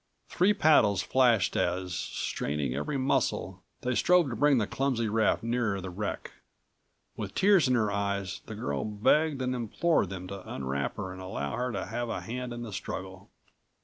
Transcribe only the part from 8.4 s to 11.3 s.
the girl begged and implored them to unwrap her and